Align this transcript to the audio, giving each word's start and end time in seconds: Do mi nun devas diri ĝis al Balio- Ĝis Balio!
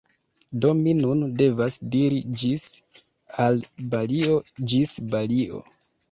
Do 0.61 0.69
mi 0.77 0.93
nun 0.99 1.19
devas 1.41 1.75
diri 1.95 2.21
ĝis 2.43 2.63
al 3.43 3.59
Balio- 3.91 4.39
Ĝis 4.73 4.95
Balio! 5.13 5.61